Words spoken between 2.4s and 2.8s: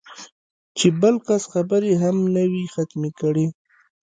وي